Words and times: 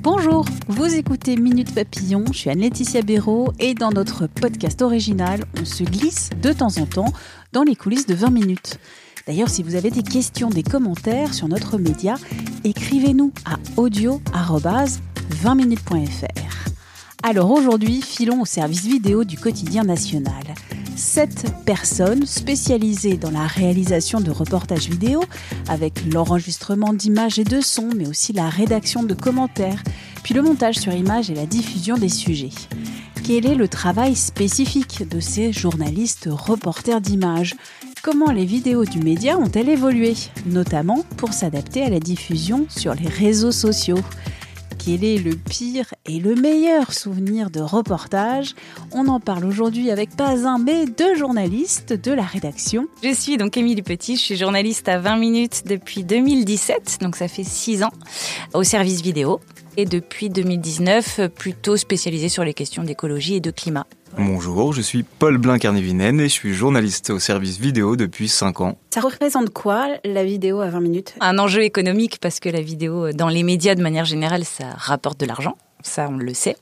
Bonjour, 0.00 0.44
vous 0.68 0.94
écoutez 0.94 1.36
Minute 1.36 1.74
Papillon, 1.74 2.24
je 2.32 2.38
suis 2.38 2.50
Anne-Laetitia 2.50 3.02
Béraud 3.02 3.52
et 3.58 3.74
dans 3.74 3.90
notre 3.90 4.28
podcast 4.28 4.80
original, 4.80 5.44
on 5.60 5.64
se 5.64 5.82
glisse 5.82 6.30
de 6.40 6.52
temps 6.52 6.78
en 6.78 6.86
temps 6.86 7.12
dans 7.52 7.64
les 7.64 7.74
coulisses 7.74 8.06
de 8.06 8.14
20 8.14 8.30
minutes. 8.30 8.78
D'ailleurs, 9.26 9.48
si 9.48 9.64
vous 9.64 9.74
avez 9.74 9.90
des 9.90 10.04
questions, 10.04 10.50
des 10.50 10.62
commentaires 10.62 11.34
sur 11.34 11.48
notre 11.48 11.78
média, 11.78 12.14
écrivez-nous 12.62 13.32
à 13.44 13.56
audio-20minutes.fr. 13.76 16.57
Alors 17.24 17.50
aujourd'hui, 17.50 18.00
filons 18.00 18.42
au 18.42 18.46
service 18.46 18.86
vidéo 18.86 19.24
du 19.24 19.36
quotidien 19.36 19.82
national. 19.82 20.54
Sept 20.94 21.46
personnes 21.66 22.24
spécialisées 22.24 23.16
dans 23.16 23.32
la 23.32 23.46
réalisation 23.46 24.20
de 24.20 24.30
reportages 24.30 24.88
vidéo, 24.88 25.24
avec 25.68 26.00
l'enregistrement 26.12 26.92
d'images 26.92 27.40
et 27.40 27.44
de 27.44 27.60
sons, 27.60 27.90
mais 27.94 28.08
aussi 28.08 28.32
la 28.32 28.48
rédaction 28.48 29.02
de 29.02 29.14
commentaires, 29.14 29.82
puis 30.22 30.32
le 30.32 30.42
montage 30.42 30.76
sur 30.76 30.92
image 30.92 31.28
et 31.28 31.34
la 31.34 31.46
diffusion 31.46 31.96
des 31.96 32.08
sujets. 32.08 32.50
Quel 33.24 33.46
est 33.46 33.56
le 33.56 33.68
travail 33.68 34.14
spécifique 34.14 35.08
de 35.08 35.18
ces 35.18 35.52
journalistes 35.52 36.28
reporters 36.30 37.00
d'images? 37.00 37.56
Comment 38.02 38.30
les 38.30 38.44
vidéos 38.44 38.84
du 38.84 39.00
média 39.00 39.36
ont-elles 39.36 39.68
évolué, 39.68 40.14
notamment 40.46 41.04
pour 41.16 41.32
s'adapter 41.32 41.82
à 41.82 41.90
la 41.90 41.98
diffusion 41.98 42.66
sur 42.68 42.94
les 42.94 43.08
réseaux 43.08 43.52
sociaux? 43.52 43.98
Quel 44.78 45.04
est 45.04 45.18
le 45.18 45.34
pire 45.34 45.92
et 46.06 46.20
le 46.20 46.34
meilleur 46.34 46.92
souvenir 46.92 47.50
de 47.50 47.60
reportage 47.60 48.54
On 48.92 49.08
en 49.08 49.20
parle 49.20 49.44
aujourd'hui 49.44 49.90
avec 49.90 50.16
pas 50.16 50.46
un 50.46 50.58
mais 50.58 50.86
deux 50.86 51.14
journalistes 51.14 51.92
de 51.92 52.12
la 52.12 52.22
rédaction. 52.22 52.86
Je 53.02 53.12
suis 53.12 53.36
donc 53.36 53.56
Émilie 53.56 53.82
Petit, 53.82 54.16
je 54.16 54.22
suis 54.22 54.36
journaliste 54.36 54.88
à 54.88 54.98
20 54.98 55.16
minutes 55.16 55.62
depuis 55.66 56.04
2017, 56.04 56.98
donc 57.02 57.16
ça 57.16 57.28
fait 57.28 57.44
6 57.44 57.82
ans, 57.82 57.92
au 58.54 58.62
service 58.62 59.02
vidéo. 59.02 59.40
Et 59.76 59.84
depuis 59.84 60.28
2019, 60.28 61.28
plutôt 61.28 61.76
spécialisée 61.76 62.28
sur 62.28 62.44
les 62.44 62.54
questions 62.54 62.82
d'écologie 62.82 63.36
et 63.36 63.40
de 63.40 63.50
climat. 63.50 63.86
Bonjour, 64.16 64.72
je 64.72 64.80
suis 64.80 65.02
Paul 65.02 65.38
Blin-Carnivinen 65.38 66.20
et 66.20 66.24
je 66.24 66.32
suis 66.32 66.54
journaliste 66.54 67.10
au 67.10 67.18
service 67.18 67.58
vidéo 67.58 67.96
depuis 67.96 68.28
5 68.28 68.60
ans. 68.60 68.78
Ça 68.90 69.00
représente 69.00 69.50
quoi 69.50 69.88
la 70.04 70.24
vidéo 70.24 70.60
à 70.60 70.68
20 70.68 70.80
minutes? 70.80 71.14
Un 71.20 71.38
enjeu 71.38 71.62
économique 71.62 72.18
parce 72.20 72.40
que 72.40 72.48
la 72.48 72.60
vidéo, 72.60 73.12
dans 73.12 73.28
les 73.28 73.42
médias 73.42 73.74
de 73.74 73.82
manière 73.82 74.04
générale, 74.04 74.44
ça 74.44 74.70
rapporte 74.76 75.20
de 75.20 75.26
l'argent. 75.26 75.56
Ça, 75.82 76.08
on 76.10 76.16
le 76.16 76.34
sait. 76.34 76.56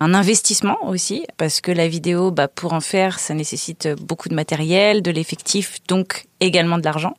Un 0.00 0.12
investissement 0.12 0.76
aussi, 0.86 1.24
parce 1.36 1.60
que 1.60 1.72
la 1.72 1.88
vidéo, 1.88 2.30
bah, 2.30 2.48
pour 2.48 2.72
en 2.72 2.80
faire, 2.80 3.18
ça 3.18 3.32
nécessite 3.32 3.88
beaucoup 4.00 4.28
de 4.28 4.34
matériel, 4.34 5.00
de 5.00 5.10
l'effectif, 5.10 5.78
donc 5.88 6.26
également 6.40 6.78
de 6.78 6.84
l'argent. 6.84 7.14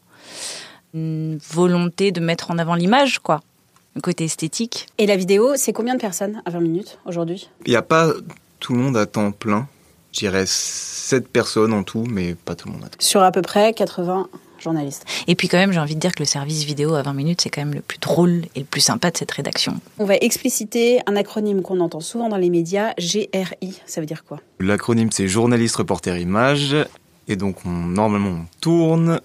Une 0.94 1.40
volonté 1.50 2.12
de 2.12 2.20
mettre 2.20 2.52
en 2.52 2.60
avant 2.60 2.76
l'image, 2.76 3.20
quoi 3.20 3.42
côté 4.02 4.24
esthétique. 4.24 4.88
Et 4.98 5.06
la 5.06 5.16
vidéo, 5.16 5.54
c'est 5.56 5.74
combien 5.74 5.96
de 5.96 6.00
personnes 6.00 6.42
à 6.46 6.50
20 6.50 6.60
minutes 6.62 6.98
aujourd'hui? 7.06 7.50
Il 7.66 7.70
n'y 7.70 7.76
a 7.76 7.82
pas 7.82 8.12
tout 8.64 8.74
le 8.74 8.80
monde 8.80 8.96
à 8.96 9.06
temps 9.06 9.32
plein. 9.32 9.68
Je 10.14 10.20
dirais 10.20 10.46
7 10.48 11.28
personnes 11.28 11.74
en 11.74 11.84
tout, 11.84 12.06
mais 12.10 12.34
pas 12.34 12.56
tout 12.56 12.70
le 12.70 12.76
monde 12.76 12.86
à 12.86 12.88
temps. 12.88 12.98
Sur 13.00 13.22
à 13.22 13.32
peu 13.32 13.42
près 13.42 13.74
80 13.74 14.30
journalistes. 14.58 15.04
Et 15.28 15.36
puis 15.36 15.50
quand 15.50 15.58
même, 15.58 15.74
j'ai 15.74 15.82
envie 15.82 15.96
de 15.96 16.00
dire 16.00 16.14
que 16.14 16.20
le 16.20 16.26
service 16.26 16.64
vidéo 16.64 16.96
à 16.96 17.02
20 17.02 17.14
minutes, 17.14 17.42
c'est 17.42 17.50
quand 17.50 17.60
même 17.60 17.74
le 17.74 17.82
plus 17.82 17.98
drôle 17.98 18.44
et 18.56 18.60
le 18.60 18.66
plus 18.66 18.80
sympa 18.80 19.12
de 19.12 19.18
cette 19.18 19.32
rédaction. 19.32 19.82
On 20.00 20.06
va 20.06 20.16
expliciter 20.16 21.02
un 21.08 21.18
acronyme 21.18 21.62
qu'on 21.62 21.82
entend 21.82 22.00
souvent 22.00 22.30
dans 22.30 22.38
les 22.38 22.50
médias, 22.50 22.94
GRI. 22.98 23.82
Ça 23.86 24.00
veut 24.00 24.08
dire 24.08 24.24
quoi? 24.24 24.40
L'acronyme, 24.62 25.12
c'est 25.12 25.28
journaliste, 25.28 25.76
reporter, 25.76 26.18
image. 26.18 26.78
Et 27.28 27.36
donc, 27.36 27.66
on, 27.66 27.70
normalement, 27.70 28.30
on 28.30 28.46
tourne, 28.62 29.20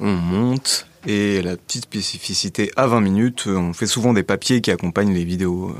on 0.00 0.12
monte. 0.12 0.86
Et 1.06 1.40
la 1.40 1.56
petite 1.56 1.84
spécificité 1.84 2.70
à 2.76 2.86
20 2.86 3.00
minutes, 3.00 3.44
on 3.46 3.72
fait 3.72 3.86
souvent 3.86 4.12
des 4.12 4.22
papiers 4.22 4.60
qui 4.60 4.70
accompagnent 4.70 5.14
les 5.14 5.24
vidéos 5.24 5.74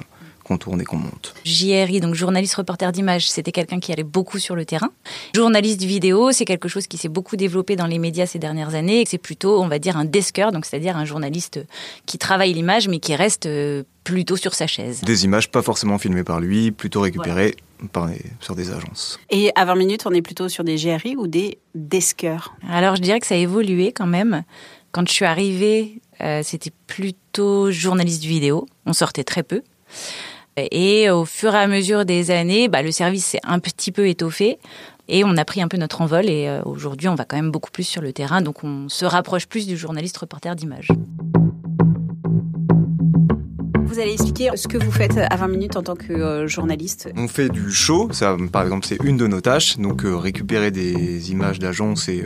qu'on 0.52 0.58
tourne 0.58 0.80
et 0.80 0.84
qu'on 0.84 0.98
monte. 0.98 1.34
JRI, 1.44 2.00
donc 2.00 2.14
journaliste 2.14 2.54
reporter 2.54 2.92
d'image, 2.92 3.28
c'était 3.28 3.52
quelqu'un 3.52 3.80
qui 3.80 3.92
allait 3.92 4.02
beaucoup 4.02 4.38
sur 4.38 4.54
le 4.54 4.64
terrain. 4.64 4.90
Journaliste 5.34 5.82
vidéo, 5.82 6.32
c'est 6.32 6.44
quelque 6.44 6.68
chose 6.68 6.86
qui 6.86 6.98
s'est 6.98 7.08
beaucoup 7.08 7.36
développé 7.36 7.74
dans 7.76 7.86
les 7.86 7.98
médias 7.98 8.26
ces 8.26 8.38
dernières 8.38 8.74
années 8.74 9.00
et 9.00 9.06
c'est 9.06 9.18
plutôt, 9.18 9.62
on 9.62 9.68
va 9.68 9.78
dire, 9.78 9.96
un 9.96 10.04
desker, 10.04 10.52
donc 10.52 10.66
c'est-à-dire 10.66 10.96
un 10.96 11.04
journaliste 11.04 11.60
qui 12.06 12.18
travaille 12.18 12.52
l'image 12.52 12.88
mais 12.88 12.98
qui 12.98 13.14
reste 13.16 13.46
euh, 13.46 13.82
plutôt 14.04 14.36
sur 14.36 14.54
sa 14.54 14.66
chaise. 14.66 15.00
Des 15.02 15.24
images 15.24 15.50
pas 15.50 15.62
forcément 15.62 15.98
filmées 15.98 16.24
par 16.24 16.40
lui, 16.40 16.70
plutôt 16.70 17.00
récupérées 17.00 17.56
par 17.92 18.10
sur 18.40 18.54
des 18.54 18.70
agences. 18.70 19.18
Et 19.30 19.50
à 19.56 19.64
20 19.64 19.74
minutes, 19.74 20.02
on 20.06 20.12
est 20.12 20.22
plutôt 20.22 20.48
sur 20.48 20.64
des 20.64 20.76
GRI 20.76 21.16
ou 21.16 21.26
des 21.26 21.58
deskers 21.74 22.54
Alors 22.68 22.96
je 22.96 23.02
dirais 23.02 23.18
que 23.18 23.26
ça 23.26 23.34
a 23.34 23.38
évolué 23.38 23.92
quand 23.92 24.06
même. 24.06 24.44
Quand 24.92 25.08
je 25.08 25.12
suis 25.12 25.24
arrivée, 25.24 26.00
euh, 26.20 26.42
c'était 26.44 26.72
plutôt 26.86 27.70
journaliste 27.70 28.24
vidéo. 28.24 28.66
On 28.86 28.92
sortait 28.92 29.24
très 29.24 29.42
peu. 29.42 29.62
Et 30.56 31.08
au 31.08 31.24
fur 31.24 31.54
et 31.54 31.58
à 31.58 31.66
mesure 31.66 32.04
des 32.04 32.30
années, 32.30 32.68
bah, 32.68 32.82
le 32.82 32.90
service 32.90 33.24
s'est 33.24 33.40
un 33.42 33.58
petit 33.58 33.90
peu 33.90 34.08
étoffé 34.08 34.58
et 35.08 35.24
on 35.24 35.36
a 35.36 35.44
pris 35.44 35.62
un 35.62 35.68
peu 35.68 35.78
notre 35.78 36.02
envol. 36.02 36.28
Et 36.28 36.46
euh, 36.48 36.60
aujourd'hui, 36.64 37.08
on 37.08 37.14
va 37.14 37.24
quand 37.24 37.36
même 37.36 37.50
beaucoup 37.50 37.70
plus 37.70 37.84
sur 37.84 38.02
le 38.02 38.12
terrain, 38.12 38.42
donc 38.42 38.62
on 38.62 38.88
se 38.88 39.04
rapproche 39.04 39.46
plus 39.46 39.66
du 39.66 39.76
journaliste 39.76 40.16
reporter 40.18 40.54
d'image. 40.54 40.88
Vous 43.84 43.98
allez 43.98 44.12
expliquer 44.12 44.50
ce 44.56 44.68
que 44.68 44.78
vous 44.78 44.90
faites 44.90 45.18
à 45.18 45.36
20 45.36 45.48
minutes 45.48 45.76
en 45.76 45.82
tant 45.82 45.96
que 45.96 46.12
euh, 46.12 46.46
journaliste. 46.46 47.10
On 47.14 47.28
fait 47.28 47.50
du 47.50 47.70
show, 47.70 48.08
ça 48.10 48.36
par 48.50 48.62
exemple 48.62 48.86
c'est 48.86 49.02
une 49.04 49.18
de 49.18 49.26
nos 49.26 49.42
tâches, 49.42 49.78
donc 49.78 50.04
euh, 50.04 50.16
récupérer 50.16 50.70
des 50.70 51.30
images 51.30 51.58
d'agence 51.58 52.08
et 52.08 52.24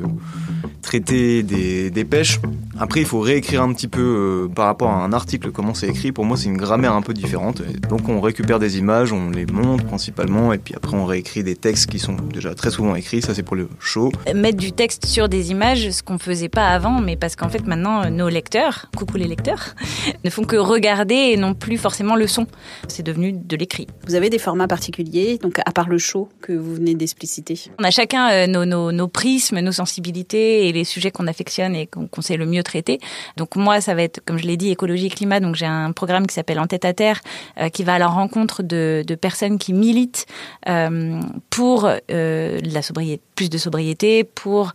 traiter 0.86 1.42
des, 1.42 1.90
des, 1.90 2.04
pêches. 2.04 2.38
Après, 2.78 3.00
il 3.00 3.06
faut 3.06 3.18
réécrire 3.18 3.60
un 3.60 3.72
petit 3.72 3.88
peu 3.88 4.46
euh, 4.46 4.48
par 4.48 4.66
rapport 4.66 4.90
à 4.90 5.02
un 5.04 5.12
article, 5.12 5.50
comment 5.50 5.74
c'est 5.74 5.88
écrit. 5.88 6.12
Pour 6.12 6.24
moi, 6.24 6.36
c'est 6.36 6.46
une 6.46 6.56
grammaire 6.56 6.92
un 6.92 7.02
peu 7.02 7.12
différente. 7.12 7.60
donc, 7.90 8.08
on 8.08 8.20
récupère 8.20 8.60
des 8.60 8.78
images, 8.78 9.12
on 9.12 9.30
les 9.30 9.46
monte 9.46 9.82
principalement, 9.84 10.52
et 10.52 10.58
puis 10.58 10.74
après, 10.76 10.96
on 10.96 11.04
réécrit 11.04 11.42
des 11.42 11.56
textes 11.56 11.90
qui 11.90 11.98
sont 11.98 12.14
déjà 12.32 12.54
très 12.54 12.70
souvent 12.70 12.94
écrits. 12.94 13.20
Ça, 13.20 13.34
c'est 13.34 13.42
pour 13.42 13.56
le 13.56 13.68
show. 13.80 14.12
Mettre 14.32 14.58
du 14.58 14.70
texte 14.70 15.06
sur 15.06 15.28
des 15.28 15.50
images, 15.50 15.90
ce 15.90 16.02
qu'on 16.04 16.18
faisait 16.18 16.48
pas 16.48 16.68
avant, 16.68 17.00
mais 17.00 17.16
parce 17.16 17.34
qu'en 17.34 17.48
fait, 17.48 17.66
maintenant, 17.66 18.08
nos 18.08 18.28
lecteurs, 18.28 18.86
coucou 18.96 19.16
les 19.16 19.26
lecteurs, 19.26 19.74
ne 20.24 20.30
font 20.30 20.44
que 20.44 20.56
regarder 20.56 21.32
et 21.32 21.36
non 21.36 21.54
plus 21.54 21.78
forcément 21.78 22.14
le 22.14 22.28
son. 22.28 22.46
C'est 22.86 23.02
devenu 23.02 23.32
de 23.32 23.56
l'écrit. 23.56 23.88
Vous 24.06 24.14
avez 24.14 24.30
des 24.30 24.38
formats 24.38 24.68
particuliers, 24.68 25.38
donc 25.38 25.58
à 25.66 25.72
part 25.72 25.88
le 25.88 25.98
show 25.98 26.28
que 26.40 26.52
vous 26.52 26.76
venez 26.76 26.94
d'expliciter? 26.94 27.60
On 27.80 27.84
a 27.84 27.90
chacun 27.90 28.30
euh, 28.30 28.46
nos, 28.46 28.64
nos, 28.64 28.92
nos 28.92 29.08
prismes, 29.08 29.58
nos 29.58 29.72
sensibilités 29.72 30.68
et 30.68 30.75
les 30.76 30.84
sujets 30.84 31.10
qu'on 31.10 31.26
affectionne 31.26 31.74
et 31.74 31.86
qu'on 31.86 32.20
sait 32.20 32.36
le 32.36 32.46
mieux 32.46 32.62
traiter. 32.62 33.00
Donc 33.36 33.56
moi, 33.56 33.80
ça 33.80 33.94
va 33.94 34.02
être, 34.02 34.20
comme 34.24 34.38
je 34.38 34.46
l'ai 34.46 34.56
dit, 34.56 34.70
écologie 34.70 35.06
et 35.06 35.10
climat. 35.10 35.40
Donc 35.40 35.56
j'ai 35.56 35.66
un 35.66 35.92
programme 35.92 36.26
qui 36.26 36.34
s'appelle 36.34 36.60
En 36.60 36.66
tête 36.66 36.84
à 36.84 36.92
terre, 36.92 37.20
euh, 37.58 37.68
qui 37.68 37.84
va 37.84 37.94
à 37.94 37.98
la 37.98 38.06
rencontre 38.06 38.62
de, 38.62 39.04
personnes 39.20 39.58
qui 39.58 39.72
militent 39.72 40.26
euh, 40.68 41.20
pour 41.50 41.88
euh, 42.10 42.60
la 42.62 42.82
sobriété, 42.82 43.22
plus 43.34 43.50
de 43.50 43.58
sobriété, 43.58 44.24
pour 44.24 44.72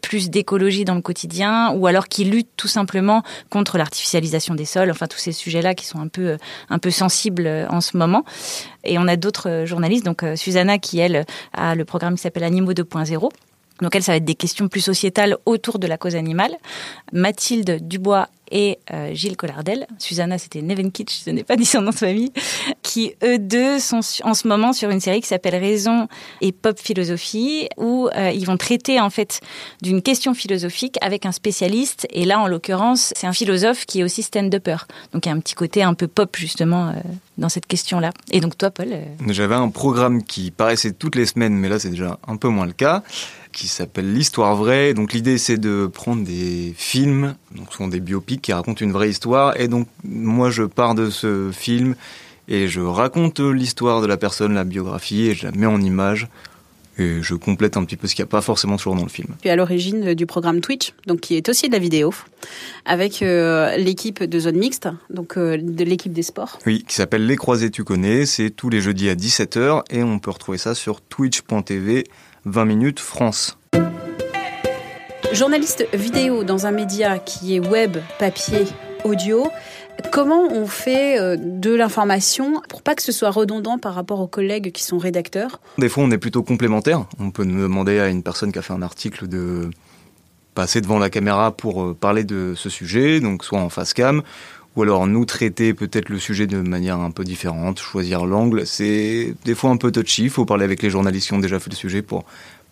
plus 0.00 0.30
d'écologie 0.30 0.84
dans 0.84 0.94
le 0.94 1.00
quotidien, 1.00 1.72
ou 1.72 1.86
alors 1.86 2.08
qui 2.08 2.24
luttent 2.24 2.56
tout 2.56 2.68
simplement 2.68 3.22
contre 3.50 3.78
l'artificialisation 3.78 4.54
des 4.54 4.64
sols. 4.64 4.90
Enfin, 4.90 5.06
tous 5.06 5.18
ces 5.18 5.32
sujets-là 5.32 5.74
qui 5.74 5.86
sont 5.86 5.98
un 5.98 6.08
peu, 6.08 6.36
un 6.70 6.78
peu 6.78 6.90
sensibles 6.90 7.48
en 7.68 7.80
ce 7.80 7.96
moment. 7.96 8.24
Et 8.84 8.98
on 8.98 9.08
a 9.08 9.16
d'autres 9.16 9.64
journalistes, 9.66 10.04
donc 10.04 10.24
Susanna 10.36 10.78
qui 10.78 10.98
elle 10.98 11.24
a 11.52 11.74
le 11.74 11.84
programme 11.84 12.14
qui 12.14 12.22
s'appelle 12.22 12.44
Animaux 12.44 12.72
2.0 12.72 13.30
donc 13.80 13.94
elle, 13.94 14.02
ça 14.02 14.12
va 14.12 14.16
être 14.16 14.24
des 14.24 14.34
questions 14.34 14.68
plus 14.68 14.80
sociétales 14.80 15.36
autour 15.44 15.78
de 15.78 15.86
la 15.86 15.98
cause 15.98 16.16
animale. 16.16 16.56
Mathilde 17.12 17.86
Dubois 17.86 18.28
et 18.50 18.78
euh, 18.92 19.12
Gilles 19.12 19.36
Collardel. 19.36 19.86
Susanna, 19.98 20.38
c'était 20.38 20.62
Nevenkitsch, 20.62 21.24
je 21.26 21.30
n'ai 21.30 21.44
pas 21.44 21.56
dit 21.56 21.64
son 21.64 21.82
nom 21.82 21.90
de 21.90 21.96
famille, 21.96 22.32
qui 22.82 23.14
eux 23.24 23.38
deux 23.38 23.78
sont 23.78 24.00
en 24.22 24.34
ce 24.34 24.46
moment 24.46 24.72
sur 24.72 24.90
une 24.90 25.00
série 25.00 25.20
qui 25.20 25.26
s'appelle 25.26 25.56
Raison 25.56 26.08
et 26.40 26.52
Pop 26.52 26.78
Philosophie, 26.78 27.68
où 27.76 28.08
euh, 28.16 28.30
ils 28.30 28.46
vont 28.46 28.56
traiter 28.56 29.00
en 29.00 29.10
fait 29.10 29.40
d'une 29.82 30.02
question 30.02 30.34
philosophique 30.34 30.96
avec 31.00 31.26
un 31.26 31.32
spécialiste. 31.32 32.06
Et 32.10 32.24
là, 32.24 32.38
en 32.38 32.46
l'occurrence, 32.46 33.12
c'est 33.16 33.26
un 33.26 33.32
philosophe 33.32 33.84
qui 33.84 34.00
est 34.00 34.04
aussi 34.04 34.22
stand-upper. 34.22 34.76
Donc 35.12 35.26
il 35.26 35.28
y 35.28 35.32
a 35.32 35.34
un 35.34 35.40
petit 35.40 35.54
côté 35.54 35.82
un 35.82 35.94
peu 35.94 36.06
pop 36.06 36.36
justement 36.36 36.88
euh, 36.88 36.92
dans 37.38 37.48
cette 37.48 37.66
question-là. 37.66 38.12
Et 38.30 38.40
donc 38.40 38.56
toi, 38.56 38.70
Paul 38.70 38.88
J'avais 39.28 39.54
un 39.54 39.68
programme 39.68 40.22
qui 40.22 40.50
paraissait 40.50 40.92
toutes 40.92 41.16
les 41.16 41.26
semaines, 41.26 41.54
mais 41.54 41.68
là 41.68 41.78
c'est 41.78 41.90
déjà 41.90 42.18
un 42.26 42.36
peu 42.36 42.48
moins 42.48 42.66
le 42.66 42.72
cas 42.72 43.02
qui 43.56 43.68
s'appelle 43.68 44.12
L'Histoire 44.12 44.54
vraie. 44.54 44.92
Donc 44.92 45.14
l'idée 45.14 45.38
c'est 45.38 45.56
de 45.56 45.86
prendre 45.86 46.22
des 46.22 46.74
films, 46.76 47.34
donc 47.54 47.68
ce 47.70 47.78
sont 47.78 47.88
des 47.88 48.00
biopics 48.00 48.42
qui 48.42 48.52
racontent 48.52 48.84
une 48.84 48.92
vraie 48.92 49.08
histoire. 49.08 49.58
Et 49.58 49.66
donc 49.66 49.88
moi 50.04 50.50
je 50.50 50.62
pars 50.62 50.94
de 50.94 51.08
ce 51.08 51.50
film 51.52 51.96
et 52.48 52.68
je 52.68 52.82
raconte 52.82 53.40
l'histoire 53.40 54.02
de 54.02 54.06
la 54.06 54.18
personne, 54.18 54.52
la 54.54 54.64
biographie, 54.64 55.26
et 55.26 55.34
je 55.34 55.46
la 55.46 55.52
mets 55.52 55.66
en 55.66 55.80
image. 55.80 56.28
Et 56.98 57.20
je 57.20 57.34
complète 57.34 57.76
un 57.76 57.84
petit 57.84 57.96
peu 57.96 58.06
ce 58.06 58.14
qu'il 58.14 58.22
n'y 58.22 58.28
a 58.28 58.30
pas 58.30 58.40
forcément 58.40 58.76
toujours 58.76 58.94
dans 58.94 59.02
le 59.02 59.10
film. 59.10 59.28
Tu 59.42 59.48
es 59.48 59.50
à 59.50 59.56
l'origine 59.56 60.14
du 60.14 60.24
programme 60.24 60.60
Twitch, 60.60 60.94
donc 61.06 61.20
qui 61.20 61.36
est 61.36 61.48
aussi 61.48 61.68
de 61.68 61.72
la 61.72 61.78
vidéo, 61.78 62.14
avec 62.86 63.20
euh, 63.20 63.76
l'équipe 63.76 64.22
de 64.22 64.38
Zone 64.38 64.56
Mixte, 64.56 64.88
donc 65.10 65.36
euh, 65.36 65.58
de 65.60 65.84
l'équipe 65.84 66.12
des 66.12 66.22
sports. 66.22 66.58
Oui, 66.64 66.84
qui 66.86 66.94
s'appelle 66.94 67.26
Les 67.26 67.36
Croisés 67.36 67.70
Tu 67.70 67.84
connais. 67.84 68.24
C'est 68.24 68.48
tous 68.48 68.70
les 68.70 68.80
jeudis 68.80 69.10
à 69.10 69.14
17h 69.14 69.82
et 69.90 70.02
on 70.02 70.18
peut 70.18 70.30
retrouver 70.30 70.56
ça 70.56 70.74
sur 70.74 71.02
twitch.tv 71.02 72.04
20 72.46 72.64
minutes 72.64 73.00
France. 73.00 73.58
Journaliste 75.32 75.86
vidéo 75.92 76.44
dans 76.44 76.66
un 76.66 76.70
média 76.70 77.18
qui 77.18 77.56
est 77.56 77.60
web, 77.60 77.98
papier, 78.18 78.64
audio, 79.04 79.48
Comment 80.12 80.48
on 80.50 80.66
fait 80.66 81.18
euh, 81.18 81.36
de 81.38 81.74
l'information 81.74 82.60
pour 82.68 82.82
pas 82.82 82.94
que 82.94 83.02
ce 83.02 83.12
soit 83.12 83.30
redondant 83.30 83.78
par 83.78 83.94
rapport 83.94 84.20
aux 84.20 84.26
collègues 84.26 84.70
qui 84.72 84.82
sont 84.82 84.98
rédacteurs? 84.98 85.60
Des 85.78 85.88
fois, 85.88 86.04
on 86.04 86.10
est 86.10 86.18
plutôt 86.18 86.42
complémentaires. 86.42 87.06
On 87.18 87.30
peut 87.30 87.46
demander 87.46 87.98
à 87.98 88.08
une 88.08 88.22
personne 88.22 88.52
qui 88.52 88.58
a 88.58 88.62
fait 88.62 88.74
un 88.74 88.82
article 88.82 89.26
de 89.26 89.70
passer 90.54 90.80
devant 90.80 90.98
la 90.98 91.10
caméra 91.10 91.50
pour 91.52 91.82
euh, 91.82 91.94
parler 91.94 92.24
de 92.24 92.54
ce 92.56 92.68
sujet, 92.68 93.20
donc 93.20 93.44
soit 93.44 93.60
en 93.60 93.68
face 93.68 93.94
cam, 93.94 94.22
ou 94.76 94.82
alors 94.82 95.06
nous 95.06 95.24
traiter 95.24 95.74
peut-être 95.74 96.08
le 96.08 96.18
sujet 96.18 96.46
de 96.46 96.60
manière 96.60 96.98
un 96.98 97.10
peu 97.10 97.24
différente, 97.24 97.80
choisir 97.80 98.26
l'angle. 98.26 98.66
C'est 98.66 99.34
des 99.44 99.54
fois 99.54 99.70
un 99.70 99.76
peu 99.76 99.90
touchy, 99.90 100.24
il 100.24 100.30
faut 100.30 100.44
parler 100.44 100.64
avec 100.64 100.82
les 100.82 100.90
journalistes 100.90 101.28
qui 101.28 101.32
ont 101.32 101.38
déjà 101.38 101.58
fait 101.58 101.70
le 101.70 101.76
sujet 101.76 102.02
pour 102.02 102.24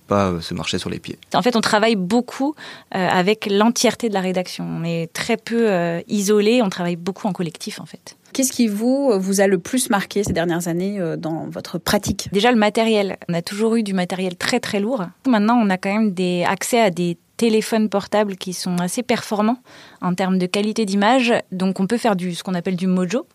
pas 0.07 0.29
euh, 0.29 0.41
se 0.41 0.55
marcher 0.55 0.79
sur 0.79 0.91
les 0.91 0.99
pieds. 0.99 1.19
En 1.35 1.43
fait, 1.43 1.57
on 1.57 1.61
travaille 1.61 1.97
beaucoup 1.97 2.55
euh, 2.95 3.09
avec 3.09 3.49
l'entièreté 3.51 4.09
de 4.09 4.15
la 4.15 4.21
rédaction. 4.21 4.65
On 4.65 4.85
est 4.85 5.13
très 5.13 5.37
peu 5.37 5.71
euh, 5.71 6.01
isolé, 6.09 6.63
on 6.63 6.69
travaille 6.69 6.97
beaucoup 6.97 7.27
en 7.27 7.33
collectif 7.33 7.81
en 7.81 7.87
fait. 7.87 8.17
Qu'est-ce 8.33 8.53
qui 8.53 8.67
vous 8.67 9.13
vous 9.19 9.41
a 9.41 9.47
le 9.47 9.59
plus 9.59 9.91
marqué 9.91 10.25
ces 10.25 10.33
dernières 10.33 10.67
années 10.67 10.99
dans 11.17 11.47
votre 11.49 11.79
pratique? 11.79 12.29
Déjà 12.33 12.51
le 12.51 12.59
matériel. 12.59 13.17
On 13.29 13.35
a 13.35 13.43
toujours 13.43 13.77
eu 13.77 13.85
du 13.85 13.95
matériel 13.95 14.35
très 14.35 14.59
très 14.59 14.81
lourd. 14.81 15.05
Maintenant, 15.29 15.57
on 15.63 15.71
a 15.71 15.79
quand 15.79 15.95
même 15.95 16.13
des 16.13 16.43
accès 16.43 16.81
à 16.81 16.91
des 16.91 17.17
téléphones 17.37 17.89
portables 17.89 18.37
qui 18.37 18.53
sont 18.53 18.79
assez 18.81 19.03
performants 19.03 19.59
en 20.01 20.15
termes 20.15 20.39
de 20.39 20.47
qualité 20.47 20.85
d'image. 20.85 21.33
Donc 21.53 21.81
on 21.81 21.87
peut 21.87 21.99
faire 21.99 22.17
du 22.17 22.35
ce 22.35 22.43
qu'on 22.43 22.55
appelle 22.55 22.77
du 22.77 22.87
mojo. 22.87 23.27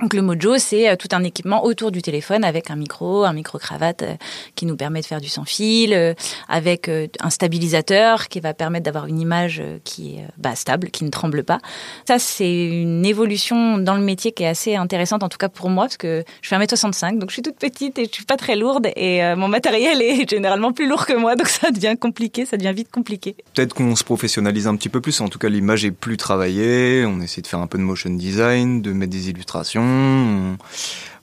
Donc 0.00 0.12
le 0.12 0.22
Mojo, 0.22 0.58
c'est 0.58 0.88
euh, 0.88 0.96
tout 0.96 1.06
un 1.12 1.22
équipement 1.22 1.64
autour 1.64 1.92
du 1.92 2.02
téléphone 2.02 2.42
avec 2.42 2.70
un 2.72 2.74
micro, 2.74 3.22
un 3.22 3.32
micro-cravate 3.32 4.02
euh, 4.02 4.14
qui 4.56 4.66
nous 4.66 4.74
permet 4.74 5.00
de 5.00 5.06
faire 5.06 5.20
du 5.20 5.28
sans-fil, 5.28 5.94
euh, 5.94 6.14
avec 6.48 6.90
un 7.20 7.30
stabilisateur 7.30 8.28
qui 8.28 8.40
va 8.40 8.54
permettre 8.54 8.84
d'avoir 8.84 9.06
une 9.06 9.20
image 9.20 9.62
qui 9.84 10.16
est 10.16 10.24
bah, 10.36 10.56
stable, 10.56 10.90
qui 10.90 11.04
ne 11.04 11.10
tremble 11.10 11.44
pas. 11.44 11.58
Ça, 12.08 12.18
c'est 12.18 12.66
une 12.66 13.06
évolution 13.06 13.78
dans 13.78 13.94
le 13.94 14.02
métier 14.02 14.32
qui 14.32 14.42
est 14.42 14.48
assez 14.48 14.74
intéressante, 14.74 15.22
en 15.22 15.28
tout 15.28 15.38
cas 15.38 15.48
pour 15.48 15.70
moi, 15.70 15.84
parce 15.84 15.96
que 15.96 16.24
je 16.42 16.48
fais 16.48 16.56
1m65, 16.56 17.18
donc 17.18 17.30
je 17.30 17.34
suis 17.34 17.42
toute 17.42 17.56
petite 17.56 17.98
et 17.98 18.06
je 18.06 18.12
suis 18.12 18.24
pas 18.24 18.36
très 18.36 18.56
lourde 18.56 18.88
et 18.96 19.22
mon 19.36 19.48
matériel 19.48 20.02
est 20.02 20.28
généralement 20.28 20.72
plus 20.72 20.88
lourd 20.88 21.06
que 21.06 21.14
moi, 21.14 21.36
donc 21.36 21.48
ça 21.48 21.70
devient 21.70 21.96
compliqué, 21.98 22.44
ça 22.46 22.56
devient 22.56 22.72
vite 22.74 22.90
compliqué. 22.90 23.36
Peut-être 23.54 23.74
qu'on 23.74 23.96
se 23.96 24.04
professionnalise 24.04 24.66
un 24.66 24.76
petit 24.76 24.88
peu 24.88 25.00
plus, 25.00 25.20
en 25.20 25.28
tout 25.28 25.38
cas 25.38 25.48
l'image 25.48 25.84
est 25.84 25.92
plus 25.92 26.16
travaillée, 26.16 27.04
on 27.06 27.20
essaie 27.20 27.40
de 27.40 27.46
faire 27.46 27.60
un 27.60 27.66
peu 27.66 27.78
de 27.78 27.84
motion 27.84 28.10
design, 28.10 28.82
de 28.82 28.92
mettre 28.92 29.12
des 29.12 29.30
illustrations 29.30 29.83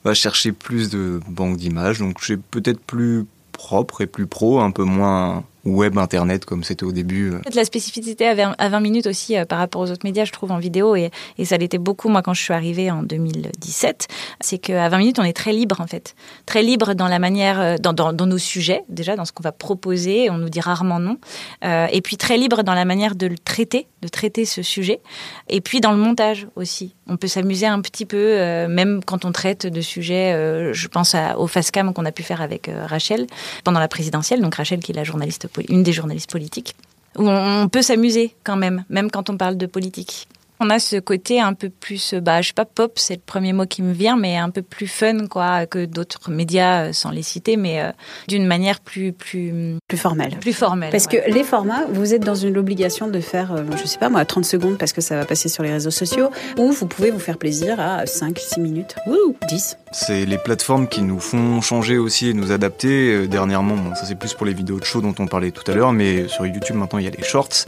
va 0.04 0.14
chercher 0.14 0.52
plus 0.52 0.90
de 0.90 1.20
banques 1.28 1.56
d'images, 1.56 1.98
donc 1.98 2.22
j'ai 2.22 2.36
peut-être 2.36 2.80
plus 2.80 3.26
propre 3.52 4.00
et 4.00 4.06
plus 4.06 4.26
pro, 4.26 4.60
un 4.60 4.70
peu 4.70 4.84
moins 4.84 5.44
web, 5.64 5.96
internet 5.98 6.44
comme 6.44 6.64
c'était 6.64 6.84
au 6.84 6.92
début. 6.92 7.32
Euh. 7.32 7.40
La 7.54 7.64
spécificité 7.64 8.26
à 8.26 8.68
20, 8.68 8.80
minutes 8.80 9.06
aussi 9.06 9.36
euh, 9.36 9.44
par 9.44 9.58
rapport 9.58 9.80
aux 9.80 9.90
autres 9.90 10.04
médias, 10.04 10.24
je 10.24 10.32
trouve, 10.32 10.50
en 10.50 10.58
vidéo, 10.58 10.96
et, 10.96 11.10
et 11.38 11.44
ça 11.44 11.56
l'était 11.56 11.78
beaucoup, 11.78 12.08
moi, 12.08 12.22
quand 12.22 12.34
je 12.34 12.42
suis 12.42 12.52
arrivée 12.52 12.90
en 12.90 13.02
2017, 13.02 14.08
c'est 14.40 14.58
qu'à 14.58 14.88
20 14.88 14.98
minutes, 14.98 15.18
on 15.18 15.24
est 15.24 15.32
très 15.32 15.52
libre, 15.52 15.80
en 15.80 15.86
fait. 15.86 16.14
Très 16.46 16.62
libre 16.62 16.94
dans 16.94 17.08
la 17.08 17.18
manière, 17.18 17.60
euh, 17.60 17.76
dans, 17.78 17.92
dans, 17.92 18.26
nos 18.26 18.38
sujets, 18.38 18.82
déjà, 18.88 19.16
dans 19.16 19.24
ce 19.24 19.32
qu'on 19.32 19.42
va 19.42 19.52
proposer, 19.52 20.30
on 20.30 20.38
nous 20.38 20.48
dit 20.48 20.60
rarement 20.60 20.98
non, 20.98 21.18
et 21.62 22.00
puis 22.02 22.16
très 22.16 22.36
libre 22.36 22.62
dans 22.62 22.74
la 22.74 22.84
manière 22.84 23.14
de 23.14 23.26
le 23.26 23.38
traiter, 23.38 23.86
de 24.00 24.08
traiter 24.08 24.44
ce 24.44 24.62
sujet, 24.62 25.00
et 25.48 25.60
puis 25.60 25.80
dans 25.80 25.92
le 25.92 25.98
montage 25.98 26.46
aussi. 26.56 26.94
On 27.08 27.16
peut 27.16 27.26
s'amuser 27.26 27.66
un 27.66 27.80
petit 27.80 28.06
peu, 28.06 28.36
même 28.68 29.02
quand 29.04 29.24
on 29.24 29.32
traite 29.32 29.66
de 29.66 29.80
sujets, 29.80 30.72
je 30.72 30.88
pense 30.88 31.14
à, 31.14 31.38
au 31.38 31.48
cam 31.72 31.92
qu'on 31.92 32.04
a 32.04 32.12
pu 32.12 32.22
faire 32.22 32.40
avec 32.40 32.70
Rachel 32.86 33.26
pendant 33.64 33.80
la 33.80 33.88
présidentielle, 33.88 34.40
donc 34.40 34.54
Rachel 34.54 34.80
qui 34.80 34.92
est 34.92 34.94
la 34.96 35.04
journaliste 35.04 35.48
une 35.68 35.82
des 35.82 35.92
journalistes 35.92 36.30
politiques, 36.30 36.74
où 37.16 37.28
on 37.28 37.68
peut 37.68 37.82
s'amuser 37.82 38.34
quand 38.44 38.56
même, 38.56 38.84
même 38.88 39.10
quand 39.10 39.30
on 39.30 39.36
parle 39.36 39.56
de 39.56 39.66
politique 39.66 40.28
on 40.62 40.70
a 40.70 40.78
ce 40.78 40.96
côté 40.96 41.40
un 41.40 41.54
peu 41.54 41.68
plus, 41.68 42.14
bah, 42.14 42.40
je 42.40 42.48
sais 42.48 42.52
pas, 42.54 42.64
pop, 42.64 42.92
c'est 42.96 43.14
le 43.14 43.22
premier 43.24 43.52
mot 43.52 43.66
qui 43.66 43.82
me 43.82 43.92
vient, 43.92 44.16
mais 44.16 44.36
un 44.36 44.50
peu 44.50 44.62
plus 44.62 44.86
fun, 44.86 45.26
quoi, 45.26 45.66
que 45.66 45.84
d'autres 45.84 46.30
médias, 46.30 46.84
euh, 46.84 46.92
sans 46.92 47.10
les 47.10 47.22
citer, 47.22 47.56
mais 47.56 47.82
euh, 47.82 47.90
d'une 48.28 48.46
manière 48.46 48.78
plus, 48.80 49.12
plus, 49.12 49.76
plus 49.88 49.98
formelle. 49.98 50.36
Plus 50.40 50.52
formelle. 50.52 50.90
Parce 50.90 51.08
que 51.08 51.16
les 51.26 51.42
formats, 51.42 51.84
vous 51.90 52.14
êtes 52.14 52.22
dans 52.22 52.36
une 52.36 52.56
obligation 52.56 53.08
de 53.08 53.18
faire, 53.18 53.52
euh, 53.52 53.64
je 53.76 53.86
sais 53.86 53.98
pas 53.98 54.08
moi, 54.08 54.24
30 54.24 54.44
secondes 54.44 54.78
parce 54.78 54.92
que 54.92 55.00
ça 55.00 55.16
va 55.16 55.24
passer 55.24 55.48
sur 55.48 55.64
les 55.64 55.72
réseaux 55.72 55.90
sociaux, 55.90 56.30
ou 56.58 56.70
vous 56.70 56.86
pouvez 56.86 57.10
vous 57.10 57.18
faire 57.18 57.38
plaisir 57.38 57.80
à 57.80 58.06
5, 58.06 58.38
6 58.38 58.60
minutes, 58.60 58.94
ou 59.06 59.34
10. 59.48 59.78
C'est 59.90 60.24
les 60.24 60.38
plateformes 60.38 60.86
qui 60.86 61.02
nous 61.02 61.18
font 61.18 61.60
changer 61.60 61.98
aussi 61.98 62.28
et 62.28 62.34
nous 62.34 62.52
adapter. 62.52 63.26
Dernièrement, 63.26 63.76
bon, 63.76 63.94
ça 63.96 64.06
c'est 64.06 64.14
plus 64.14 64.32
pour 64.34 64.46
les 64.46 64.54
vidéos 64.54 64.78
de 64.78 64.84
show 64.84 65.00
dont 65.00 65.14
on 65.18 65.26
parlait 65.26 65.50
tout 65.50 65.68
à 65.70 65.74
l'heure, 65.74 65.92
mais 65.92 66.28
sur 66.28 66.46
YouTube 66.46 66.76
maintenant 66.76 67.00
il 67.00 67.04
y 67.04 67.08
a 67.08 67.10
les 67.10 67.24
shorts, 67.24 67.66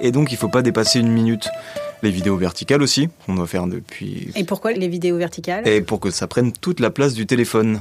et 0.00 0.12
donc 0.12 0.30
il 0.30 0.38
faut 0.38 0.48
pas 0.48 0.62
dépasser 0.62 1.00
une 1.00 1.10
minute. 1.10 1.48
Les 2.02 2.10
vidéos 2.10 2.36
verticales 2.36 2.82
aussi, 2.82 3.08
on 3.26 3.34
doit 3.34 3.46
faire 3.46 3.66
depuis. 3.66 4.30
Et 4.34 4.44
pourquoi 4.44 4.72
les 4.72 4.88
vidéos 4.88 5.16
verticales? 5.16 5.66
Et 5.66 5.80
pour 5.80 6.00
que 6.00 6.10
ça 6.10 6.26
prenne 6.26 6.52
toute 6.52 6.80
la 6.80 6.90
place 6.90 7.14
du 7.14 7.26
téléphone 7.26 7.80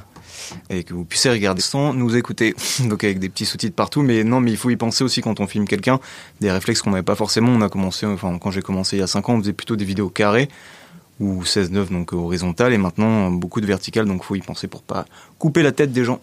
et 0.70 0.84
que 0.84 0.94
vous 0.94 1.06
puissiez 1.06 1.32
regarder 1.32 1.62
sans 1.62 1.94
nous 1.94 2.16
écouter. 2.16 2.56
Donc 2.90 3.04
avec 3.04 3.20
des 3.20 3.30
petits 3.30 3.46
sous-titres 3.46 3.76
partout, 3.76 4.02
mais 4.02 4.24
non, 4.24 4.40
mais 4.40 4.52
il 4.52 4.58
faut 4.58 4.70
y 4.70 4.76
penser 4.76 5.04
aussi 5.04 5.22
quand 5.22 5.40
on 5.40 5.48
filme 5.48 5.68
quelqu'un. 5.68 6.00
Des 6.42 6.52
réflexes 6.52 6.82
qu'on 6.82 6.92
n'avait 6.92 7.04
pas 7.04 7.16
forcément. 7.16 7.52
On 7.52 7.62
a 7.62 7.70
commencé, 7.70 8.06
enfin 8.06 8.38
quand 8.40 8.52
j'ai 8.52 8.62
commencé 8.62 8.98
il 8.98 9.00
y 9.00 9.04
a 9.04 9.08
5 9.08 9.30
ans, 9.30 9.34
on 9.36 9.40
faisait 9.40 9.54
plutôt 9.54 9.76
des 9.76 9.86
vidéos 9.86 10.10
carrées 10.10 10.50
ou 11.20 11.44
16-9 11.44 11.92
donc 11.92 12.12
horizontales 12.12 12.74
et 12.74 12.78
maintenant 12.78 13.32
beaucoup 13.32 13.62
de 13.62 13.66
verticales. 13.66 14.06
Donc 14.06 14.24
faut 14.24 14.36
y 14.36 14.42
penser 14.42 14.68
pour 14.68 14.84
pas 14.84 15.06
couper 15.40 15.64
la 15.64 15.72
tête 15.72 15.92
des 15.92 16.04
gens. 16.04 16.22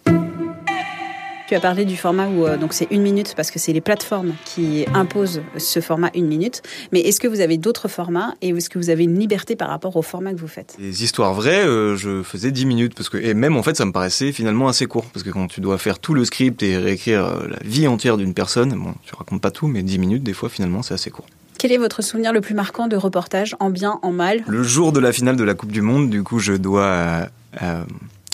Tu 1.52 1.56
as 1.56 1.60
parlé 1.60 1.84
du 1.84 1.98
format 1.98 2.28
où 2.28 2.46
euh, 2.46 2.56
donc 2.56 2.72
c'est 2.72 2.88
une 2.90 3.02
minute 3.02 3.34
parce 3.36 3.50
que 3.50 3.58
c'est 3.58 3.74
les 3.74 3.82
plateformes 3.82 4.32
qui 4.46 4.86
imposent 4.94 5.42
ce 5.58 5.80
format 5.80 6.10
une 6.14 6.26
minute. 6.26 6.62
Mais 6.92 7.00
est-ce 7.00 7.20
que 7.20 7.28
vous 7.28 7.40
avez 7.40 7.58
d'autres 7.58 7.88
formats 7.88 8.34
et 8.40 8.48
est-ce 8.48 8.70
que 8.70 8.78
vous 8.78 8.88
avez 8.88 9.04
une 9.04 9.18
liberté 9.18 9.54
par 9.54 9.68
rapport 9.68 9.94
au 9.96 10.00
format 10.00 10.32
que 10.32 10.40
vous 10.40 10.48
faites? 10.48 10.74
Les 10.78 11.04
histoires 11.04 11.34
vraies, 11.34 11.62
euh, 11.62 11.94
je 11.94 12.22
faisais 12.22 12.52
10 12.52 12.64
minutes 12.64 12.94
parce 12.94 13.10
que 13.10 13.18
et 13.18 13.34
même 13.34 13.58
en 13.58 13.62
fait 13.62 13.76
ça 13.76 13.84
me 13.84 13.92
paraissait 13.92 14.32
finalement 14.32 14.66
assez 14.66 14.86
court 14.86 15.04
parce 15.12 15.24
que 15.24 15.28
quand 15.28 15.46
tu 15.46 15.60
dois 15.60 15.76
faire 15.76 15.98
tout 15.98 16.14
le 16.14 16.24
script 16.24 16.62
et 16.62 16.78
réécrire 16.78 17.26
euh, 17.26 17.48
la 17.50 17.58
vie 17.68 17.86
entière 17.86 18.16
d'une 18.16 18.32
personne, 18.32 18.70
bon, 18.70 18.94
tu 19.04 19.14
racontes 19.14 19.42
pas 19.42 19.50
tout, 19.50 19.66
mais 19.66 19.82
10 19.82 19.98
minutes 19.98 20.22
des 20.22 20.32
fois 20.32 20.48
finalement 20.48 20.80
c'est 20.80 20.94
assez 20.94 21.10
court. 21.10 21.26
Quel 21.58 21.70
est 21.70 21.76
votre 21.76 22.00
souvenir 22.00 22.32
le 22.32 22.40
plus 22.40 22.54
marquant 22.54 22.88
de 22.88 22.96
reportage, 22.96 23.56
en 23.60 23.68
bien, 23.68 23.98
en 24.00 24.10
mal? 24.10 24.42
Le 24.46 24.62
jour 24.62 24.90
de 24.90 25.00
la 25.00 25.12
finale 25.12 25.36
de 25.36 25.44
la 25.44 25.52
Coupe 25.52 25.70
du 25.70 25.82
Monde, 25.82 26.08
du 26.08 26.22
coup, 26.22 26.38
je 26.38 26.54
dois 26.54 27.28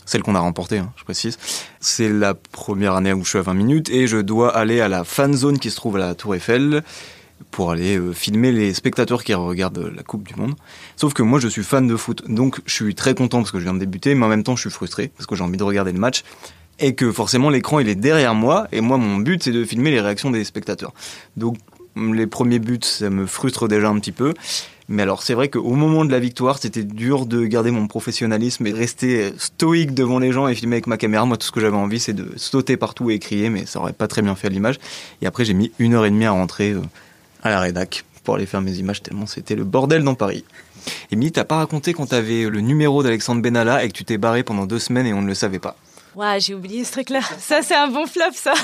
celle 0.09 0.23
qu'on 0.23 0.35
a 0.35 0.41
remportée, 0.41 0.79
hein, 0.79 0.91
je 0.97 1.05
précise. 1.05 1.39
C'est 1.81 2.09
la 2.09 2.33
première 2.33 2.95
année 2.95 3.13
où 3.13 3.25
je 3.25 3.29
suis 3.29 3.39
à 3.39 3.43
20 3.43 3.53
minutes 3.53 3.91
et 3.91 4.07
je 4.07 4.17
dois 4.17 4.57
aller 4.57 4.81
à 4.81 4.89
la 4.89 5.05
fan 5.05 5.35
zone 5.35 5.59
qui 5.59 5.71
se 5.71 5.77
trouve 5.77 5.97
à 5.97 5.99
la 5.99 6.15
Tour 6.15 6.35
Eiffel 6.35 6.83
pour 7.51 7.71
aller 7.73 7.99
euh, 7.99 8.15
filmer 8.15 8.51
les 8.51 8.73
spectateurs 8.73 9.23
qui 9.23 9.35
regardent 9.35 9.93
la 9.95 10.03
Coupe 10.03 10.27
du 10.27 10.35
Monde. 10.35 10.55
Sauf 10.97 11.13
que 11.13 11.23
moi 11.23 11.39
je 11.41 11.49
suis 11.49 11.63
fan 11.63 11.87
de 11.87 11.95
foot, 11.95 12.23
donc 12.27 12.61
je 12.65 12.73
suis 12.73 12.95
très 12.95 13.15
content 13.15 13.41
parce 13.41 13.51
que 13.51 13.59
je 13.59 13.65
viens 13.65 13.75
de 13.75 13.81
débuter, 13.81 14.15
mais 14.15 14.25
en 14.25 14.29
même 14.31 14.45
temps 14.45 14.57
je 14.57 14.63
suis 14.63 14.71
frustré 14.71 15.09
parce 15.15 15.27
que 15.27 15.37
j'ai 15.37 15.45
envie 15.45 15.59
de 15.59 15.63
regarder 15.63 15.93
le 15.93 16.01
match 16.01 16.25
et 16.79 16.95
que 16.95 17.13
forcément 17.13 17.51
l'écran 17.51 17.79
il 17.79 17.89
est 17.91 17.95
derrière 17.95 18.35
moi 18.35 18.67
et 18.73 18.81
moi 18.81 18.97
mon 18.97 19.19
but 19.19 19.43
c'est 19.43 19.53
de 19.53 19.63
filmer 19.63 19.91
les 19.91 20.01
réactions 20.01 20.31
des 20.31 20.43
spectateurs. 20.43 20.95
Donc 21.37 21.59
les 22.13 22.27
premiers 22.27 22.59
buts 22.59 22.79
ça 22.83 23.11
me 23.11 23.27
frustre 23.27 23.69
déjà 23.69 23.89
un 23.89 23.99
petit 23.99 24.13
peu 24.13 24.35
mais 24.89 25.03
alors 25.03 25.23
c'est 25.23 25.35
vrai 25.35 25.49
qu'au 25.49 25.75
moment 25.75 26.07
de 26.07 26.11
la 26.11 26.19
victoire, 26.19 26.59
c'était 26.59 26.83
dur 26.83 27.27
de 27.27 27.45
garder 27.45 27.71
mon 27.71 27.87
professionnalisme 27.87 28.67
et 28.67 28.73
de 28.73 28.77
rester 28.77 29.35
stoïque 29.37 29.93
devant 29.93 30.19
les 30.19 30.33
gens 30.33 30.49
et 30.49 30.55
filmer 30.55 30.77
avec 30.77 30.87
ma 30.87 30.97
caméra. 30.97 31.27
Moi, 31.27 31.37
tout 31.37 31.47
ce 31.47 31.53
que 31.53 31.61
j'avais 31.61 31.77
envie, 31.77 32.01
c'est 32.01 32.15
de 32.15 32.33
sauter 32.37 32.79
partout 32.79 33.11
et 33.11 33.19
crier, 33.19 33.51
mais 33.51 33.67
ça 33.67 33.81
aurait 33.81 33.93
pas 33.93 34.09
très 34.09 34.23
bien 34.23 34.35
fait 34.35 34.47
à 34.47 34.51
l'image. 34.51 34.79
Et 35.21 35.27
après, 35.27 35.45
j'ai 35.45 35.53
mis 35.53 35.73
une 35.79 35.93
heure 35.93 36.07
et 36.07 36.11
demie 36.11 36.25
à 36.25 36.31
rentrer 36.31 36.73
euh, 36.73 36.81
à 37.43 37.51
la 37.51 37.61
rédac 37.61 38.05
pour 38.25 38.37
aller 38.37 38.47
faire 38.47 38.63
mes 38.63 38.77
images 38.77 39.03
tellement 39.03 39.27
c'était 39.27 39.55
le 39.55 39.65
bordel 39.65 40.05
dans 40.05 40.15
Paris. 40.15 40.45
Et 41.11 41.17
Mimi, 41.17 41.33
t'as 41.33 41.45
pas 41.45 41.57
raconté 41.57 41.93
quand 41.93 42.07
t'avais 42.07 42.49
le 42.49 42.61
numéro 42.61 43.03
d'Alexandre 43.03 43.43
Benalla 43.43 43.85
et 43.85 43.89
que 43.89 43.93
tu 43.93 44.05
t'es 44.05 44.17
barré 44.17 44.43
pendant 44.43 44.65
deux 44.65 44.79
semaines 44.79 45.07
et 45.07 45.13
on 45.13 45.21
ne 45.21 45.27
le 45.27 45.35
savait 45.35 45.59
pas. 45.59 45.77
Ouais, 46.15 46.41
j'ai 46.41 46.55
oublié 46.55 46.85
ce 46.85 46.93
truc-là. 46.93 47.21
Ça, 47.39 47.61
c'est 47.63 47.77
un 47.77 47.89
bon 47.89 48.07
flop, 48.07 48.33
ça. 48.33 48.55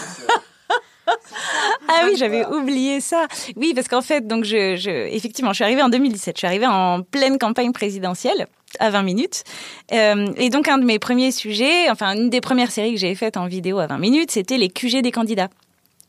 ah 1.88 2.02
oui, 2.06 2.14
j'avais 2.16 2.46
oublié 2.46 3.00
ça. 3.00 3.26
Oui, 3.56 3.72
parce 3.74 3.88
qu'en 3.88 4.02
fait, 4.02 4.26
donc 4.26 4.44
je, 4.44 4.76
je, 4.76 4.90
effectivement, 4.90 5.50
je 5.50 5.56
suis 5.56 5.64
arrivée 5.64 5.82
en 5.82 5.88
2017. 5.88 6.36
Je 6.36 6.38
suis 6.38 6.46
arrivée 6.46 6.66
en 6.66 7.02
pleine 7.02 7.38
campagne 7.38 7.72
présidentielle 7.72 8.46
à 8.80 8.90
20 8.90 9.02
minutes. 9.02 9.44
Euh, 9.92 10.26
et 10.36 10.50
donc, 10.50 10.68
un 10.68 10.78
de 10.78 10.84
mes 10.84 10.98
premiers 10.98 11.30
sujets, 11.30 11.90
enfin, 11.90 12.16
une 12.16 12.30
des 12.30 12.40
premières 12.40 12.70
séries 12.70 12.94
que 12.94 13.00
j'ai 13.00 13.14
faites 13.14 13.36
en 13.36 13.46
vidéo 13.46 13.78
à 13.78 13.86
20 13.86 13.98
minutes, 13.98 14.30
c'était 14.30 14.58
les 14.58 14.68
QG 14.68 15.02
des 15.02 15.12
candidats. 15.12 15.50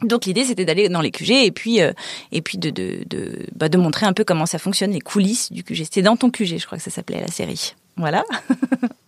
Donc 0.02 0.26
l'idée 0.26 0.44
c'était 0.44 0.66
d'aller 0.66 0.90
dans 0.90 1.00
les 1.00 1.10
QG 1.10 1.32
et 1.32 1.52
puis 1.52 1.82
euh, 1.82 1.94
et 2.34 2.42
puis 2.42 2.58
de 2.58 2.70
de 2.70 3.04
de, 3.08 3.46
bah, 3.56 3.70
de 3.70 3.78
montrer 3.78 4.06
un 4.06 4.12
peu 4.12 4.26
comment 4.26 4.46
ça 4.46 4.60
fonctionne 4.60 4.92
les 4.92 5.00
coulisses 5.00 5.54
du 5.54 5.64
QG. 5.64 5.86
C'était 5.86 6.02
dans 6.02 6.18
ton 6.18 6.30
QG, 6.30 6.58
je 6.58 6.66
crois 6.66 6.78
que 6.78 6.84
ça 6.84 6.92
s'appelait 6.92 7.22
la 7.22 7.28
série. 7.28 7.76
Voilà. 7.96 8.26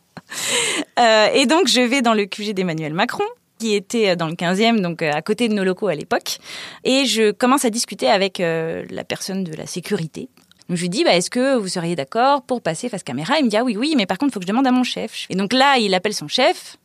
euh, 0.99 1.27
et 1.33 1.45
donc 1.45 1.67
je 1.67 1.81
vais 1.81 2.01
dans 2.01 2.13
le 2.13 2.25
QG 2.25 2.53
d'Emmanuel 2.53 2.93
Macron 2.93 3.25
qui 3.59 3.75
était 3.75 4.15
dans 4.15 4.27
le 4.27 4.33
15e, 4.33 4.81
donc 4.81 5.01
à 5.01 5.21
côté 5.21 5.47
de 5.47 5.53
nos 5.53 5.63
locaux 5.63 5.87
à 5.87 5.95
l'époque. 5.95 6.37
Et 6.83 7.05
je 7.05 7.31
commence 7.31 7.65
à 7.65 7.69
discuter 7.69 8.07
avec 8.07 8.39
la 8.39 9.03
personne 9.03 9.43
de 9.43 9.55
la 9.55 9.65
sécurité. 9.65 10.29
Je 10.69 10.81
lui 10.81 10.89
dis, 10.89 11.03
bah, 11.05 11.15
est-ce 11.15 11.29
que 11.29 11.55
vous 11.55 11.69
seriez 11.69 11.95
d'accord 11.95 12.41
pour 12.41 12.61
passer 12.61 12.89
face 12.89 13.03
caméra? 13.03 13.35
Il 13.39 13.45
me 13.45 13.49
dit, 13.49 13.55
ah 13.55 13.63
oui, 13.63 13.77
oui, 13.77 13.93
mais 13.95 14.05
par 14.05 14.17
contre, 14.17 14.31
il 14.31 14.33
faut 14.33 14.39
que 14.39 14.45
je 14.45 14.51
demande 14.51 14.67
à 14.67 14.71
mon 14.71 14.83
chef. 14.83 15.25
Et 15.29 15.35
donc 15.35 15.53
là, 15.53 15.77
il 15.77 15.93
appelle 15.93 16.13
son 16.13 16.27
chef, 16.27 16.77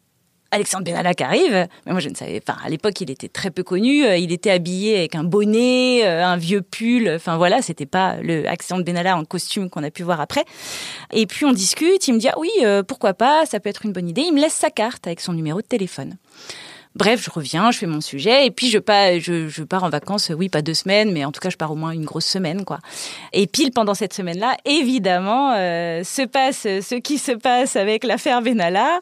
Alexandre 0.52 0.84
Benalla 0.84 1.14
qui 1.14 1.24
arrive. 1.24 1.66
Mais 1.86 1.92
moi, 1.92 2.00
je 2.00 2.08
ne 2.08 2.14
savais 2.14 2.40
pas. 2.40 2.56
À 2.64 2.68
l'époque, 2.68 3.00
il 3.00 3.10
était 3.10 3.28
très 3.28 3.50
peu 3.50 3.62
connu. 3.62 4.04
Euh, 4.04 4.16
il 4.16 4.32
était 4.32 4.50
habillé 4.50 4.98
avec 4.98 5.14
un 5.14 5.24
bonnet, 5.24 6.06
euh, 6.06 6.24
un 6.24 6.36
vieux 6.36 6.60
pull. 6.60 7.08
Enfin 7.08 7.36
voilà, 7.38 7.62
c'était 7.62 7.86
pas 7.86 8.16
le 8.22 8.46
Alexandre 8.46 8.84
Benalla 8.84 9.16
en 9.16 9.24
costume 9.24 9.70
qu'on 9.70 9.82
a 9.82 9.90
pu 9.90 10.02
voir 10.02 10.20
après. 10.20 10.44
Et 11.12 11.26
puis 11.26 11.46
on 11.46 11.52
discute. 11.52 12.06
Il 12.06 12.14
me 12.14 12.18
dit 12.18 12.28
ah 12.28 12.38
oui, 12.38 12.50
euh, 12.62 12.82
pourquoi 12.82 13.14
pas, 13.14 13.46
ça 13.46 13.58
peut 13.58 13.70
être 13.70 13.84
une 13.84 13.92
bonne 13.92 14.08
idée. 14.08 14.22
Il 14.22 14.34
me 14.34 14.40
laisse 14.40 14.54
sa 14.54 14.70
carte 14.70 15.06
avec 15.06 15.20
son 15.20 15.32
numéro 15.32 15.60
de 15.60 15.66
téléphone. 15.66 16.16
Bref, 16.94 17.24
je 17.24 17.30
reviens, 17.30 17.70
je 17.70 17.78
fais 17.78 17.86
mon 17.86 18.02
sujet 18.02 18.46
et 18.46 18.50
puis 18.50 18.68
je 18.68 18.78
pars, 18.78 19.18
je, 19.18 19.62
pars 19.62 19.84
en 19.84 19.88
vacances, 19.88 20.30
oui, 20.36 20.50
pas 20.50 20.60
deux 20.60 20.74
semaines, 20.74 21.10
mais 21.10 21.24
en 21.24 21.32
tout 21.32 21.40
cas, 21.40 21.48
je 21.48 21.56
pars 21.56 21.72
au 21.72 21.74
moins 21.74 21.92
une 21.92 22.04
grosse 22.04 22.26
semaine, 22.26 22.64
quoi. 22.64 22.80
Et 23.32 23.46
pile 23.46 23.72
pendant 23.72 23.94
cette 23.94 24.12
semaine-là, 24.12 24.56
évidemment, 24.66 25.54
euh, 25.56 26.04
se 26.04 26.22
passe 26.22 26.62
ce 26.62 26.94
qui 26.96 27.16
se 27.16 27.32
passe 27.32 27.76
avec 27.76 28.04
l'affaire 28.04 28.42
Benalla. 28.42 29.00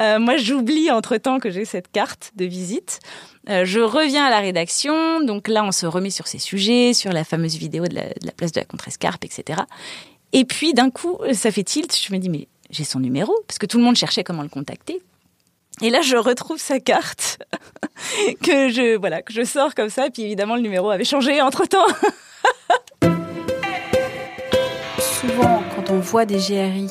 Euh, 0.00 0.18
moi, 0.18 0.38
j'oublie 0.38 0.90
entre-temps 0.90 1.38
que 1.38 1.50
j'ai 1.50 1.66
cette 1.66 1.92
carte 1.92 2.32
de 2.36 2.46
visite. 2.46 3.00
Euh, 3.50 3.64
je 3.66 3.80
reviens 3.80 4.24
à 4.24 4.30
la 4.30 4.40
rédaction, 4.40 5.20
donc 5.20 5.48
là, 5.48 5.62
on 5.62 5.72
se 5.72 5.84
remet 5.84 6.10
sur 6.10 6.26
ces 6.26 6.38
sujets, 6.38 6.94
sur 6.94 7.12
la 7.12 7.22
fameuse 7.22 7.56
vidéo 7.56 7.86
de 7.86 7.94
la, 7.94 8.06
de 8.06 8.26
la 8.26 8.32
place 8.32 8.52
de 8.52 8.60
la 8.60 8.64
Contrescarpe, 8.64 9.24
etc. 9.24 9.60
Et 10.32 10.44
puis, 10.44 10.72
d'un 10.72 10.90
coup, 10.90 11.18
ça 11.32 11.50
fait 11.50 11.64
tilt. 11.64 11.94
Je 11.96 12.12
me 12.14 12.18
dis, 12.18 12.30
mais 12.30 12.48
j'ai 12.70 12.84
son 12.84 12.98
numéro, 12.98 13.34
parce 13.46 13.58
que 13.58 13.66
tout 13.66 13.78
le 13.78 13.84
monde 13.84 13.96
cherchait 13.96 14.24
comment 14.24 14.42
le 14.42 14.48
contacter. 14.48 15.02
Et 15.82 15.90
là, 15.90 16.00
je 16.00 16.16
retrouve 16.16 16.58
sa 16.58 16.80
carte 16.80 17.38
que 18.42 18.70
je 18.70 18.96
voilà 18.96 19.22
que 19.22 19.32
je 19.32 19.44
sors 19.44 19.74
comme 19.74 19.90
ça. 19.90 20.08
Puis 20.10 20.22
évidemment, 20.22 20.56
le 20.56 20.62
numéro 20.62 20.90
avait 20.90 21.04
changé 21.04 21.40
entre 21.42 21.66
temps. 21.66 21.86
Souvent, 24.98 25.62
quand 25.74 25.90
on 25.90 25.98
voit 25.98 26.24
des 26.24 26.38
GRI 26.38 26.90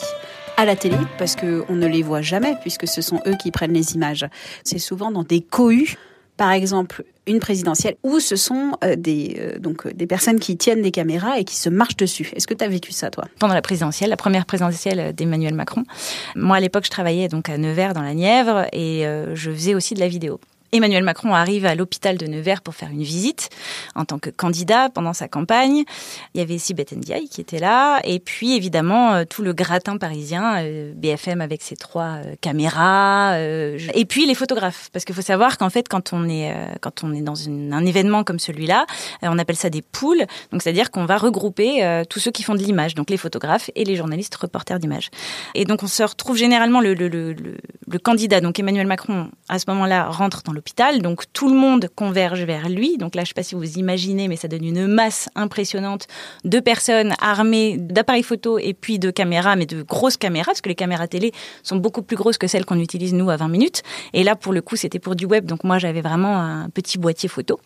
à 0.57 0.65
la 0.65 0.75
télé, 0.75 0.97
parce 1.17 1.35
qu'on 1.35 1.73
ne 1.73 1.87
les 1.87 2.01
voit 2.01 2.21
jamais, 2.21 2.55
puisque 2.61 2.87
ce 2.87 3.01
sont 3.01 3.21
eux 3.27 3.35
qui 3.41 3.51
prennent 3.51 3.73
les 3.73 3.95
images, 3.95 4.25
c'est 4.63 4.79
souvent 4.79 5.11
dans 5.11 5.23
des 5.23 5.41
cohues 5.41 5.95
par 6.37 6.51
exemple 6.51 7.03
une 7.27 7.39
présidentielle 7.39 7.95
où 8.03 8.19
ce 8.19 8.35
sont 8.35 8.77
euh, 8.83 8.95
des 8.95 9.37
euh, 9.39 9.59
donc 9.59 9.85
euh, 9.85 9.91
des 9.93 10.07
personnes 10.07 10.39
qui 10.39 10.57
tiennent 10.57 10.81
des 10.81 10.91
caméras 10.91 11.39
et 11.39 11.43
qui 11.43 11.55
se 11.55 11.69
marchent 11.69 11.97
dessus. 11.97 12.31
Est-ce 12.35 12.47
que 12.47 12.53
tu 12.53 12.63
as 12.63 12.67
vécu 12.67 12.91
ça 12.91 13.09
toi? 13.09 13.25
Pendant 13.39 13.53
la 13.53 13.61
présidentielle, 13.61 14.09
la 14.09 14.17
première 14.17 14.45
présidentielle 14.45 15.13
d'Emmanuel 15.13 15.53
Macron. 15.53 15.83
Moi 16.35 16.57
à 16.57 16.59
l'époque, 16.59 16.85
je 16.85 16.91
travaillais 16.91 17.27
donc 17.27 17.49
à 17.49 17.57
Nevers 17.57 17.93
dans 17.93 18.01
la 18.01 18.13
Nièvre 18.13 18.67
et 18.71 19.05
je 19.33 19.51
faisais 19.51 19.75
aussi 19.75 19.93
de 19.93 19.99
la 19.99 20.07
vidéo. 20.07 20.39
Emmanuel 20.75 21.03
Macron 21.03 21.33
arrive 21.33 21.65
à 21.65 21.73
l'hôpital 21.73 22.17
de 22.17 22.25
Nevers 22.25 22.61
pour 22.61 22.75
faire 22.75 22.89
une 22.89 23.03
visite 23.03 23.49
en 23.95 24.05
tant 24.05 24.19
que 24.19 24.29
candidat 24.29 24.89
pendant 24.89 25.13
sa 25.13 25.27
campagne. 25.27 25.83
Il 26.33 26.39
y 26.39 26.41
avait 26.41 26.57
Sibeth 26.57 26.91
Ndiaye 26.91 27.29
qui 27.29 27.41
était 27.41 27.59
là, 27.59 27.99
et 28.03 28.19
puis 28.19 28.55
évidemment 28.55 29.13
euh, 29.13 29.23
tout 29.23 29.41
le 29.41 29.53
gratin 29.53 29.97
parisien, 29.97 30.57
euh, 30.63 30.93
BFM 30.95 31.41
avec 31.41 31.61
ses 31.61 31.75
trois 31.75 32.17
euh, 32.17 32.35
caméras, 32.41 33.37
et 33.37 34.05
puis 34.05 34.25
les 34.25 34.35
photographes, 34.35 34.89
parce 34.91 35.05
qu'il 35.05 35.15
faut 35.15 35.21
savoir 35.21 35.57
qu'en 35.57 35.69
fait 35.69 35.87
quand 35.87 36.13
on 36.13 36.27
est 36.27 36.53
quand 36.81 37.03
on 37.03 37.13
est 37.13 37.21
dans 37.21 37.47
un 37.47 37.85
événement 37.85 38.23
comme 38.23 38.39
celui-là, 38.39 38.85
on 39.21 39.37
appelle 39.39 39.55
ça 39.55 39.69
des 39.69 39.81
poules, 39.81 40.25
donc 40.51 40.61
c'est-à-dire 40.61 40.91
qu'on 40.91 41.05
va 41.05 41.17
regrouper 41.17 42.03
tous 42.09 42.19
ceux 42.19 42.31
qui 42.31 42.43
font 42.43 42.55
de 42.55 42.59
l'image, 42.59 42.95
donc 42.95 43.09
les 43.09 43.17
photographes 43.17 43.69
et 43.75 43.83
les 43.85 43.95
journalistes 43.95 44.35
reporters 44.35 44.79
d'image. 44.79 45.09
Et 45.53 45.65
donc 45.65 45.83
on 45.83 45.87
se 45.87 46.03
retrouve 46.03 46.37
généralement 46.37 46.81
le, 46.81 46.93
le, 46.93 47.07
le, 47.07 47.33
le 47.33 47.99
candidat, 47.99 48.41
donc 48.41 48.59
Emmanuel 48.59 48.87
Macron 48.87 49.29
à 49.49 49.59
ce 49.59 49.65
moment-là 49.69 50.09
rentre 50.09 50.43
dans 50.43 50.53
donc 51.01 51.23
tout 51.31 51.47
le 51.47 51.55
monde 51.55 51.87
converge 51.95 52.43
vers 52.43 52.69
lui. 52.69 52.97
Donc 52.97 53.15
là, 53.15 53.21
je 53.21 53.25
ne 53.25 53.27
sais 53.29 53.33
pas 53.33 53.43
si 53.43 53.55
vous 53.55 53.77
imaginez, 53.77 54.27
mais 54.27 54.35
ça 54.35 54.47
donne 54.47 54.65
une 54.65 54.87
masse 54.87 55.29
impressionnante 55.35 56.07
de 56.43 56.59
personnes 56.59 57.13
armées 57.21 57.77
d'appareils 57.77 58.23
photo 58.23 58.59
et 58.59 58.73
puis 58.73 58.99
de 58.99 59.09
caméras, 59.09 59.55
mais 59.55 59.65
de 59.65 59.83
grosses 59.83 60.17
caméras, 60.17 60.47
parce 60.47 60.61
que 60.61 60.69
les 60.69 60.75
caméras 60.75 61.07
télé 61.07 61.31
sont 61.63 61.77
beaucoup 61.77 62.01
plus 62.01 62.17
grosses 62.17 62.37
que 62.37 62.47
celles 62.47 62.65
qu'on 62.65 62.79
utilise 62.79 63.13
nous 63.13 63.29
à 63.29 63.37
20 63.37 63.47
minutes. 63.47 63.83
Et 64.13 64.23
là, 64.23 64.35
pour 64.35 64.53
le 64.53 64.61
coup, 64.61 64.75
c'était 64.75 64.99
pour 64.99 65.15
du 65.15 65.25
web, 65.25 65.45
donc 65.45 65.63
moi, 65.63 65.77
j'avais 65.77 66.01
vraiment 66.01 66.37
un 66.37 66.69
petit 66.69 66.97
boîtier 66.97 67.29
photo. 67.29 67.59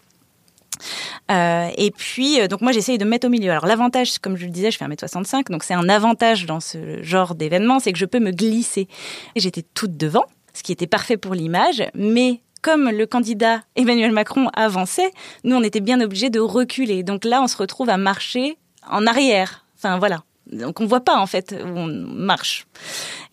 Euh, 1.31 1.69
et 1.77 1.91
puis, 1.91 2.39
euh, 2.39 2.47
donc 2.47 2.61
moi, 2.61 2.71
j'essaye 2.71 2.97
de 2.97 3.05
me 3.05 3.09
mettre 3.09 3.27
au 3.27 3.29
milieu. 3.29 3.51
Alors 3.51 3.65
l'avantage, 3.65 4.19
comme 4.19 4.37
je 4.37 4.45
le 4.45 4.51
disais, 4.51 4.71
je 4.71 4.77
fais 4.77 4.85
1m65, 4.85 5.49
donc 5.49 5.63
c'est 5.63 5.73
un 5.73 5.89
avantage 5.89 6.45
dans 6.45 6.59
ce 6.59 7.01
genre 7.01 7.35
d'événement, 7.35 7.79
c'est 7.79 7.91
que 7.91 7.99
je 7.99 8.05
peux 8.05 8.19
me 8.19 8.31
glisser. 8.31 8.87
J'étais 9.35 9.63
toute 9.73 9.97
devant, 9.97 10.25
ce 10.53 10.63
qui 10.63 10.71
était 10.71 10.87
parfait 10.87 11.17
pour 11.17 11.33
l'image, 11.33 11.83
mais 11.93 12.41
comme 12.61 12.89
le 12.89 13.05
candidat 13.05 13.61
Emmanuel 13.75 14.11
Macron 14.11 14.49
avançait, 14.53 15.11
nous, 15.43 15.55
on 15.55 15.63
était 15.63 15.79
bien 15.79 16.01
obligés 16.01 16.29
de 16.29 16.39
reculer. 16.39 17.03
Donc 17.03 17.25
là, 17.25 17.41
on 17.41 17.47
se 17.47 17.57
retrouve 17.57 17.89
à 17.89 17.97
marcher 17.97 18.57
en 18.89 19.05
arrière. 19.07 19.65
Enfin, 19.77 19.97
voilà. 19.97 20.23
Donc 20.51 20.81
on 20.81 20.85
voit 20.85 21.01
pas 21.01 21.17
en 21.17 21.27
fait 21.27 21.55
où 21.63 21.77
on 21.77 21.85
marche. 21.85 22.65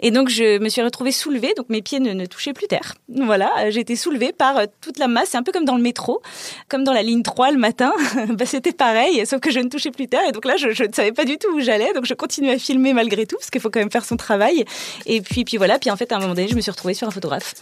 Et 0.01 0.11
donc 0.11 0.29
je 0.29 0.59
me 0.59 0.69
suis 0.69 0.83
retrouvée 0.83 1.13
soulevée, 1.13 1.55
donc 1.57 1.71
mes 1.71 1.81
pieds 1.81 1.99
ne, 1.99 2.27
touchaient 2.27 2.53
plus 2.53 2.67
terre. 2.67 2.95
Voilà, 3.09 3.69
été 3.71 3.97
soulevée 3.97 4.33
par 4.33 4.59
euh, 4.59 4.67
toute 4.83 4.99
la 4.99 5.09
masse. 5.09 5.31
C'est 5.31 5.39
un 5.39 5.43
peu 5.43 5.53
comme 5.53 5.65
dans 5.65 5.77
le 5.77 5.83
métro, 5.83 6.21
comme 6.69 6.85
dans 6.85 6.93
la 6.93 7.03
ligne 7.03 7.23
3 7.23 7.53
le 7.53 7.59
matin. 7.59 7.93
bah, 8.29 8.45
C'était 8.45 8.73
pareil, 8.73 9.25
sauf 9.27 9.41
que 9.41 9.51
je 9.51 9.61
ne 9.61 9.69
touchais 9.69 9.91
plus 9.91 10.09
terre. 10.09 10.29
Et 10.29 10.33
donc 10.33 10.45
là, 10.45 10.57
je, 10.59 10.73
je 10.73 10.85
ne 10.85 10.93
savais 10.93 11.13
pas 11.13 11.25
du 11.25 11.39
tout 11.39 11.49
où 11.55 11.61
j'allais. 11.61 11.93
Donc 11.95 12.05
je 12.05 12.15
continuais 12.15 12.53
à 12.53 12.59
filmer 12.59 12.93
malgré 12.93 13.27
tout, 13.27 13.37
parce 13.37 13.51
qu'il 13.51 13.63
faut 13.63 13.71
quand 13.71 13.81
même 13.81 13.91
faire 13.91 14.05
son 14.05 14.17
travail. 14.17 14.65
Et 15.07 15.23
puis, 15.23 15.45
puis 15.45 15.57
voilà. 15.57 15.79
Puis 15.79 15.91
en 15.91 15.97
fait, 15.97 16.13
à 16.13 16.17
un 16.17 16.21
moment 16.21 16.35
donné, 16.35 16.49
je 16.49 16.55
me 16.55 16.61
suis 16.61 16.71
retrouvée 16.71 16.95
sur 16.95 17.09
un 17.09 17.11
photographe. 17.11 17.55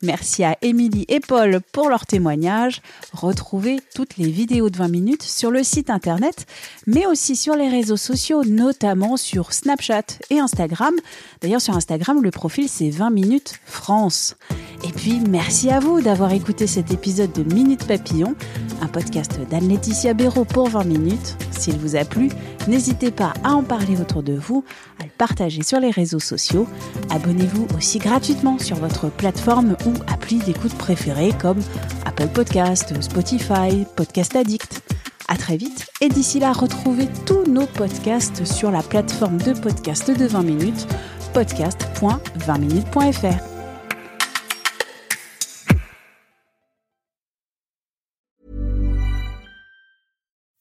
Merci 0.02 0.44
à 0.44 0.56
Émilie 0.62 1.04
et 1.08 1.20
Paul 1.20 1.60
pour 1.72 1.88
leur 1.88 2.06
témoignage. 2.06 2.80
Retrouvez 3.12 3.80
toutes 3.94 4.16
les 4.16 4.30
vidéos 4.30 4.70
de 4.70 4.76
20 4.76 4.88
minutes 4.88 5.22
sur 5.22 5.50
le 5.50 5.64
site 5.64 5.90
internet, 5.90 6.46
mais 6.86 7.06
aussi 7.06 7.34
sur 7.34 7.56
les 7.56 7.68
réseaux 7.68 7.96
sociaux, 7.96 8.44
notamment 8.44 9.16
sur 9.16 9.52
Snapchat 9.52 10.04
et 10.30 10.38
Instagram. 10.38 10.94
D'ailleurs, 11.40 11.60
sur 11.60 11.76
Instagram, 11.76 12.22
le 12.22 12.30
profil 12.30 12.68
c'est 12.68 12.90
20 12.90 13.10
minutes 13.10 13.54
France. 13.64 14.36
Et 14.84 14.92
puis, 14.92 15.20
merci 15.28 15.70
à 15.70 15.80
vous 15.80 16.00
d'avoir 16.00 16.32
écouté 16.32 16.68
cet 16.68 16.92
épisode 16.92 17.32
de 17.32 17.42
Minute 17.42 17.84
Papillon, 17.84 18.36
un 18.80 18.86
podcast 18.86 19.40
d'Anne-Laetitia 19.50 20.14
Béraud 20.14 20.44
pour 20.44 20.68
20 20.68 20.84
minutes. 20.84 21.36
S'il 21.50 21.76
vous 21.78 21.96
a 21.96 22.04
plu, 22.04 22.28
n'hésitez 22.66 23.10
pas 23.10 23.32
à 23.44 23.52
en 23.52 23.62
parler 23.62 23.98
autour 24.00 24.22
de 24.22 24.32
vous, 24.34 24.64
à 25.00 25.04
le 25.04 25.10
partager 25.16 25.62
sur 25.62 25.80
les 25.80 25.90
réseaux 25.90 26.18
sociaux. 26.18 26.66
Abonnez-vous 27.10 27.66
aussi 27.76 27.98
gratuitement 27.98 28.58
sur 28.58 28.76
votre 28.76 29.10
plateforme 29.10 29.76
ou 29.86 29.92
appli 30.12 30.38
d'écoute 30.38 30.74
préférée 30.74 31.32
comme 31.40 31.60
Apple 32.04 32.28
Podcast, 32.28 33.00
Spotify, 33.00 33.86
Podcast 33.96 34.36
Addict. 34.36 34.82
À 35.28 35.36
très 35.36 35.56
vite 35.58 35.86
et 36.00 36.08
d'ici 36.08 36.40
là, 36.40 36.52
retrouvez 36.52 37.06
tous 37.26 37.44
nos 37.44 37.66
podcasts 37.66 38.46
sur 38.46 38.70
la 38.70 38.82
plateforme 38.82 39.36
de 39.38 39.52
podcast 39.52 40.10
de 40.10 40.26
20 40.26 40.42
minutes, 40.42 40.86
podcast.20minutes.fr. 41.34 43.57